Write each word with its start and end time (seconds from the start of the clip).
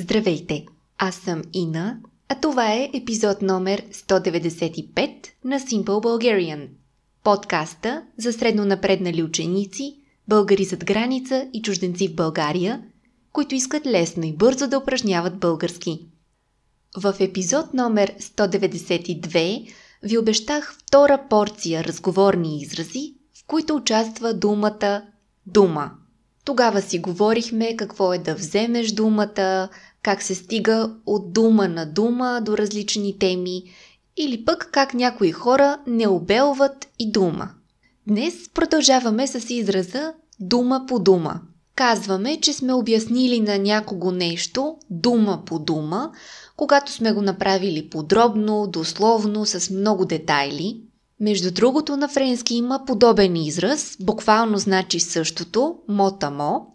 Здравейте! 0.00 0.66
Аз 0.98 1.14
съм 1.14 1.42
Ина, 1.52 1.98
а 2.28 2.34
това 2.34 2.72
е 2.72 2.90
епизод 2.94 3.42
номер 3.42 3.82
195 3.92 5.26
на 5.44 5.60
Simple 5.60 5.84
Bulgarian, 5.84 6.68
подкаста 7.24 8.02
за 8.18 8.32
средно 8.32 8.64
напреднали 8.64 9.22
ученици, 9.22 9.96
българи 10.28 10.64
зад 10.64 10.84
граница 10.84 11.48
и 11.52 11.62
чужденци 11.62 12.08
в 12.08 12.14
България, 12.14 12.82
които 13.32 13.54
искат 13.54 13.86
лесно 13.86 14.24
и 14.24 14.32
бързо 14.32 14.68
да 14.68 14.78
упражняват 14.78 15.38
български. 15.38 16.06
В 16.96 17.14
епизод 17.20 17.74
номер 17.74 18.12
192 18.20 19.72
ви 20.02 20.18
обещах 20.18 20.74
втора 20.78 21.26
порция 21.30 21.84
разговорни 21.84 22.62
изрази, 22.62 23.14
в 23.34 23.46
които 23.46 23.74
участва 23.74 24.34
думата 24.34 25.02
дума. 25.46 25.90
Тогава 26.48 26.82
си 26.82 26.98
говорихме 26.98 27.76
какво 27.76 28.14
е 28.14 28.18
да 28.18 28.34
вземеш 28.34 28.92
думата, 28.92 29.68
как 30.02 30.22
се 30.22 30.34
стига 30.34 30.94
от 31.06 31.32
дума 31.32 31.68
на 31.68 31.86
дума 31.86 32.40
до 32.44 32.58
различни 32.58 33.18
теми 33.18 33.62
или 34.16 34.44
пък 34.44 34.68
как 34.72 34.94
някои 34.94 35.32
хора 35.32 35.78
не 35.86 36.08
обелват 36.08 36.88
и 36.98 37.12
дума. 37.12 37.50
Днес 38.06 38.34
продължаваме 38.54 39.26
с 39.26 39.50
израза 39.50 40.12
дума 40.40 40.84
по 40.88 40.98
дума. 40.98 41.40
Казваме, 41.74 42.40
че 42.40 42.52
сме 42.52 42.72
обяснили 42.72 43.40
на 43.40 43.58
някого 43.58 44.10
нещо 44.10 44.76
дума 44.90 45.42
по 45.46 45.58
дума, 45.58 46.12
когато 46.56 46.92
сме 46.92 47.12
го 47.12 47.22
направили 47.22 47.90
подробно, 47.90 48.66
дословно, 48.66 49.46
с 49.46 49.70
много 49.70 50.04
детайли. 50.04 50.82
Между 51.20 51.50
другото, 51.50 51.96
на 51.96 52.08
френски 52.08 52.54
има 52.54 52.84
подобен 52.86 53.36
израз, 53.36 53.96
буквално 54.00 54.58
значи 54.58 55.00
същото, 55.00 55.76
мотамо. 55.88 56.66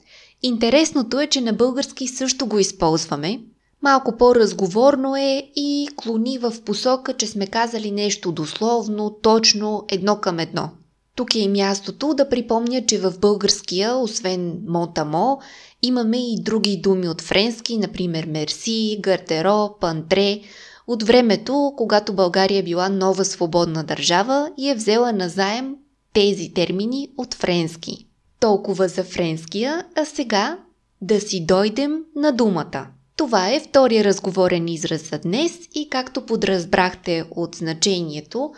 Интересното 0.44 1.20
е, 1.20 1.28
че 1.28 1.42
на 1.42 1.54
български 1.54 2.08
също 2.08 2.48
го 2.48 2.60
използваме. 2.60 3.40
Малко 3.82 4.18
по-разговорно 4.18 5.16
е 5.16 5.52
и 5.56 5.88
клони 5.96 6.38
в 6.38 6.54
посока, 6.66 7.14
че 7.14 7.28
сме 7.28 7.48
казали 7.48 7.92
нещо 7.92 8.32
дословно, 8.32 9.18
точно, 9.22 9.86
едно 9.90 10.16
към 10.16 10.40
едно. 10.40 10.70
Тук 11.16 11.36
е 11.36 11.40
и 11.40 11.48
мястото 11.48 12.14
да 12.14 12.30
припомня, 12.30 12.86
че 12.86 13.00
в 13.00 13.20
българския, 13.20 13.98
освен 13.98 14.62
мотамо, 14.68 15.40
имаме 15.82 16.18
и 16.18 16.42
други 16.42 16.78
думи 16.78 17.10
от 17.10 17.22
френски, 17.22 17.78
например 17.78 18.26
мерси, 18.26 18.98
гартеро, 19.02 19.76
пантре, 19.82 20.42
от 20.88 21.04
времето, 21.04 21.74
когато 21.78 22.14
България 22.14 22.60
е 22.60 22.64
била 22.64 22.90
нова 22.90 23.26
свободна 23.26 23.84
държава 23.84 24.52
и 24.58 24.70
е 24.70 24.76
взела 24.76 25.14
назаем 25.14 25.76
тези 26.14 26.54
термини 26.54 27.10
от 27.18 27.34
френски. 27.34 28.08
Толкова 28.44 28.88
за 28.88 29.04
френския, 29.04 29.86
а 29.96 30.06
сега 30.06 30.60
да 31.02 31.22
си 31.22 31.46
дойдем 31.46 32.00
на 32.16 32.32
думата. 32.32 32.88
Това 33.16 33.50
е 33.50 33.60
втория 33.60 34.04
разговорен 34.04 34.68
израз 34.68 35.10
за 35.10 35.18
днес 35.18 35.60
и 35.76 35.90
както 35.90 36.26
подразбрахте 36.26 37.26
от 37.32 37.56
значението, 37.56 38.54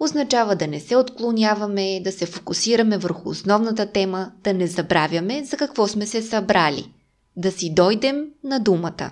означава 0.00 0.56
да 0.56 0.66
не 0.66 0.80
се 0.80 0.96
отклоняваме, 0.96 2.00
да 2.04 2.12
се 2.12 2.26
фокусираме 2.26 2.98
върху 2.98 3.28
основната 3.28 3.86
тема, 3.86 4.32
да 4.44 4.54
не 4.54 4.66
забравяме 4.66 5.44
за 5.44 5.56
какво 5.56 5.86
сме 5.86 6.06
се 6.06 6.22
събрали. 6.22 6.92
Да 7.36 7.52
си 7.52 7.74
дойдем 7.74 8.24
на 8.44 8.60
думата. 8.60 9.10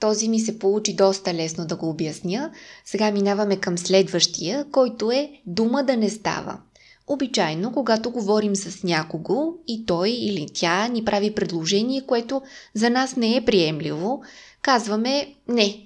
Този 0.00 0.28
ми 0.28 0.40
се 0.40 0.58
получи 0.58 0.96
доста 0.96 1.34
лесно 1.34 1.66
да 1.66 1.76
го 1.76 1.88
обясня. 1.88 2.50
Сега 2.84 3.10
минаваме 3.10 3.56
към 3.56 3.78
следващия, 3.78 4.64
който 4.72 5.10
е 5.10 5.30
дума 5.46 5.84
да 5.84 5.96
не 5.96 6.10
става. 6.10 6.58
Обичайно, 7.12 7.72
когато 7.72 8.10
говорим 8.10 8.56
с 8.56 8.82
някого 8.82 9.54
и 9.68 9.86
той 9.86 10.10
или 10.10 10.46
тя 10.54 10.88
ни 10.88 11.04
прави 11.04 11.34
предложение, 11.34 12.06
което 12.06 12.42
за 12.74 12.90
нас 12.90 13.16
не 13.16 13.36
е 13.36 13.44
приемливо, 13.44 14.22
казваме 14.62 15.34
не, 15.48 15.84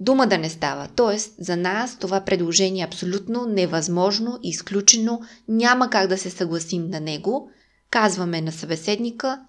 дума 0.00 0.26
да 0.26 0.38
не 0.38 0.50
става. 0.50 0.88
Тоест, 0.96 1.34
за 1.38 1.56
нас 1.56 1.98
това 1.98 2.20
предложение 2.20 2.82
е 2.82 2.86
абсолютно 2.86 3.46
невъзможно, 3.46 4.38
изключено, 4.42 5.20
няма 5.48 5.90
как 5.90 6.06
да 6.06 6.18
се 6.18 6.30
съгласим 6.30 6.90
на 6.90 7.00
него. 7.00 7.50
Казваме 7.90 8.40
на 8.40 8.52
събеседника 8.52 9.40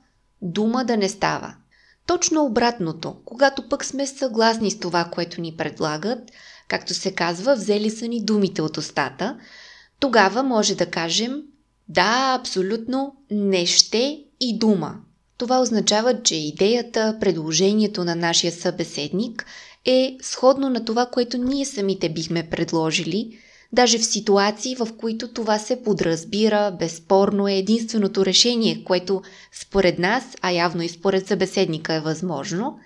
дума 0.42 0.86
да 0.86 0.98
не 0.98 1.10
става. 1.10 1.56
Точно 2.06 2.46
обратното, 2.46 3.16
когато 3.26 3.70
пък 3.70 3.86
сме 3.86 4.08
съгласни 4.08 4.72
с 4.72 4.80
това, 4.80 5.06
което 5.06 5.42
ни 5.42 5.58
предлагат, 5.58 6.20
както 6.68 6.94
се 6.94 7.12
казва, 7.12 7.56
взели 7.56 7.90
са 7.90 8.08
ни 8.08 8.26
думите 8.26 8.62
от 8.62 8.78
устата, 8.78 9.38
тогава 10.04 10.44
може 10.44 10.76
да 10.76 10.86
кажем 10.86 11.42
да, 11.90 12.38
абсолютно 12.40 13.16
не 13.32 13.66
ще 13.66 14.24
и 14.40 14.58
дума. 14.58 14.96
Това 15.38 15.62
означава, 15.62 16.24
че 16.24 16.36
идеята, 16.36 17.18
предложението 17.20 18.04
на 18.04 18.16
нашия 18.16 18.52
събеседник 18.52 19.46
е 19.86 20.18
сходно 20.22 20.70
на 20.70 20.86
това, 20.86 21.06
което 21.06 21.38
ние 21.38 21.66
самите 21.66 22.10
бихме 22.10 22.50
предложили, 22.50 23.38
даже 23.72 23.98
в 23.98 24.06
ситуации, 24.06 24.76
в 24.76 24.88
които 24.98 25.28
това 25.28 25.60
се 25.60 25.84
подразбира, 25.84 26.76
безспорно 26.80 27.48
е 27.48 27.54
единственото 27.54 28.26
решение, 28.26 28.84
което 28.84 29.22
според 29.62 30.00
нас, 30.00 30.24
а 30.42 30.52
явно 30.52 30.82
и 30.82 30.90
според 30.90 31.28
събеседника 31.28 31.94
е 31.94 32.02
възможно, 32.02 32.80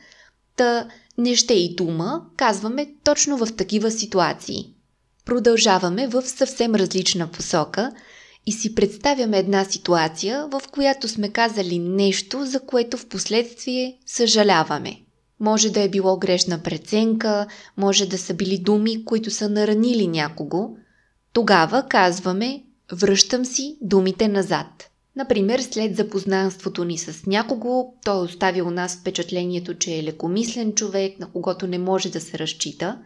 та 0.56 0.88
не 1.18 1.36
ще 1.36 1.54
и 1.54 1.76
дума, 1.76 2.22
казваме 2.36 2.88
точно 3.04 3.38
в 3.38 3.56
такива 3.56 3.92
ситуации. 3.92 4.77
Продължаваме 5.28 6.08
в 6.08 6.22
съвсем 6.22 6.76
различна 6.76 7.28
посока 7.28 7.92
и 8.46 8.52
си 8.52 8.76
представяме 8.76 9.38
една 9.38 9.66
ситуация, 9.66 10.48
в 10.52 10.62
която 10.72 11.08
сме 11.08 11.30
казали 11.30 11.80
нещо, 11.80 12.46
за 12.46 12.60
което 12.60 12.98
в 12.98 13.06
последствие 13.06 13.98
съжаляваме. 14.06 15.02
Може 15.40 15.70
да 15.70 15.82
е 15.82 15.90
било 15.90 16.18
грешна 16.18 16.64
преценка, 16.64 17.48
може 17.78 18.06
да 18.06 18.18
са 18.18 18.34
били 18.34 18.58
думи, 18.58 19.06
които 19.06 19.32
са 19.32 19.50
наранили 19.50 20.08
някого. 20.08 20.70
Тогава 21.34 21.84
казваме 21.90 22.64
връщам 22.92 23.46
си 23.46 23.78
думите 23.82 24.28
назад. 24.28 24.90
Например, 25.16 25.60
след 25.60 25.96
запознанството 25.96 26.84
ни 26.84 26.98
с 26.98 27.26
някого, 27.26 27.94
той 28.06 28.24
остави 28.24 28.62
у 28.62 28.72
нас 28.72 28.98
впечатлението, 29.00 29.74
че 29.74 29.98
е 29.98 30.04
лекомислен 30.04 30.74
човек, 30.74 31.20
на 31.20 31.32
когото 31.32 31.68
не 31.68 31.78
може 31.78 32.10
да 32.10 32.22
се 32.22 32.40
разчита, 32.40 32.98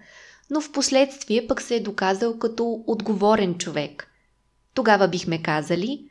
но 0.52 0.62
в 0.62 0.72
последствие 0.72 1.48
пък 1.48 1.62
се 1.62 1.76
е 1.76 1.80
доказал 1.80 2.40
като 2.40 2.84
отговорен 2.88 3.56
човек. 3.56 4.08
Тогава 4.74 5.08
бихме 5.08 5.44
казали, 5.44 6.10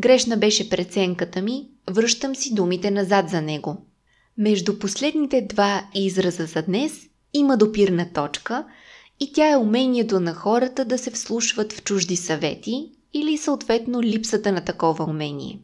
грешна 0.00 0.36
беше 0.36 0.70
преценката 0.70 1.42
ми, 1.42 1.68
връщам 1.90 2.34
си 2.34 2.54
думите 2.54 2.90
назад 2.90 3.28
за 3.28 3.42
него. 3.42 3.86
Между 4.38 4.78
последните 4.78 5.42
два 5.42 5.84
израза 5.94 6.46
за 6.46 6.62
днес 6.62 6.92
има 7.32 7.56
допирна 7.56 8.12
точка 8.12 8.64
и 9.20 9.32
тя 9.32 9.50
е 9.50 9.56
умението 9.56 10.20
на 10.20 10.34
хората 10.34 10.84
да 10.84 10.98
се 10.98 11.10
вслушват 11.10 11.72
в 11.72 11.82
чужди 11.82 12.16
съвети 12.16 12.92
или 13.14 13.38
съответно 13.38 14.02
липсата 14.02 14.52
на 14.52 14.64
такова 14.64 15.04
умение. 15.04 15.60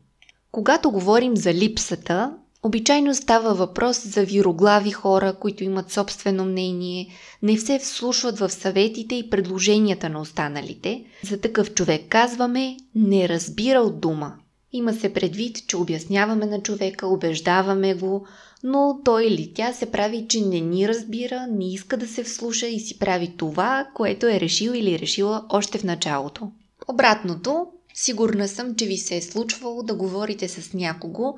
Когато 0.52 0.90
говорим 0.90 1.36
за 1.36 1.54
липсата, 1.54 2.36
обичайно 2.64 3.14
става 3.14 3.54
въпрос 3.54 4.06
за 4.06 4.24
вироглави 4.24 4.90
хора, 4.90 5.34
които 5.40 5.64
имат 5.64 5.92
собствено 5.92 6.44
мнение, 6.44 7.08
не 7.42 7.58
се 7.58 7.78
вслушват 7.78 8.38
в 8.38 8.50
съветите 8.50 9.14
и 9.14 9.30
предложенията 9.30 10.08
на 10.08 10.20
останалите. 10.20 11.04
За 11.22 11.40
такъв 11.40 11.74
човек 11.74 12.02
казваме 12.08 12.76
не 12.94 13.28
разбира 13.28 13.80
от 13.80 14.00
дума. 14.00 14.34
Има 14.72 14.92
се 14.92 15.12
предвид, 15.12 15.66
че 15.66 15.76
обясняваме 15.76 16.46
на 16.46 16.62
човека, 16.62 17.06
убеждаваме 17.06 17.94
го, 17.94 18.26
но 18.62 18.98
той 19.04 19.24
или 19.24 19.52
тя 19.54 19.72
се 19.72 19.90
прави, 19.90 20.26
че 20.28 20.40
не 20.40 20.60
ни 20.60 20.88
разбира, 20.88 21.46
не 21.46 21.72
иска 21.72 21.96
да 21.96 22.08
се 22.08 22.24
вслуша 22.24 22.66
и 22.66 22.80
си 22.80 22.98
прави 22.98 23.32
това, 23.36 23.86
което 23.94 24.26
е 24.26 24.40
решил 24.40 24.72
или 24.72 24.98
решила 24.98 25.44
още 25.48 25.78
в 25.78 25.84
началото. 25.84 26.50
Обратното, 26.88 27.66
сигурна 27.94 28.48
съм, 28.48 28.74
че 28.74 28.86
ви 28.86 28.96
се 28.96 29.16
е 29.16 29.22
случвало 29.22 29.82
да 29.82 29.94
говорите 29.94 30.48
с 30.48 30.72
някого, 30.72 31.34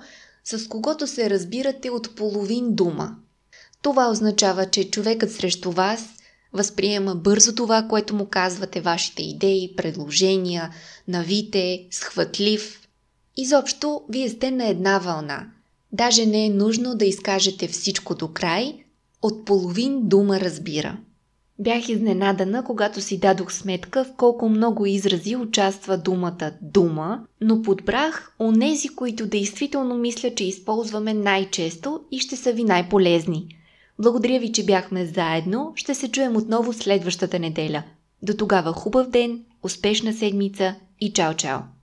с 0.46 0.69
когото 0.69 1.06
се 1.06 1.31
разбирате 1.31 1.90
от 1.90 2.16
половин 2.16 2.75
дума. 2.75 3.16
Това 3.82 4.10
означава, 4.10 4.70
че 4.70 4.90
човекът 4.90 5.32
срещу 5.32 5.70
вас 5.70 6.08
възприема 6.52 7.14
бързо 7.14 7.54
това, 7.54 7.87
което 7.88 8.14
му 8.14 8.26
казвате, 8.26 8.81
вашите 8.81 9.22
идеи, 9.22 9.76
предложения, 9.76 10.75
навите, 11.08 11.87
схватлив. 11.90 12.88
Изобщо, 13.37 14.02
вие 14.08 14.28
сте 14.28 14.50
на 14.50 14.69
една 14.69 14.98
вълна– 14.98 15.46
Даже 15.93 16.26
не 16.26 16.46
е 16.46 16.50
нужно 16.50 16.94
да 16.94 17.04
изкажете 17.04 17.69
всичко 17.69 18.14
до 18.14 18.28
край, 18.28 18.84
от 19.22 19.44
половин 19.44 20.08
дума 20.08 20.40
разбира. 20.40 20.99
Бях 21.58 21.88
изненадана, 21.88 22.64
когато 22.64 23.00
си 23.00 23.19
дадох 23.19 23.53
сметка 23.53 24.05
в 24.05 24.12
колко 24.17 24.49
много 24.49 24.87
изрази 24.87 25.37
участва 25.37 25.99
думата 25.99 26.53
дума, 26.62 27.25
но 27.41 27.62
подбрах 27.62 28.32
онези, 28.41 28.88
които 28.88 29.26
действително 29.26 29.99
мисля, 29.99 30.35
че 30.35 30.44
използваме 30.44 31.14
най-често 31.14 32.00
и 32.11 32.19
ще 32.19 32.37
са 32.37 32.53
ви 32.53 32.64
най-полезни. 32.64 33.49
Благодаря 33.99 34.41
ви, 34.41 34.53
че 34.53 34.64
бяхме 34.64 35.06
заедно. 35.06 35.73
Ще 35.75 35.94
се 35.94 36.11
чуем 36.11 36.37
отново 36.37 36.73
следващата 36.73 37.38
неделя. 37.38 37.82
До 38.23 38.37
тогава 38.37 38.73
хубав 38.73 39.11
ден, 39.11 39.44
успешна 39.62 40.12
седмица 40.12 40.75
и 41.00 41.12
чао-чао! 41.12 41.75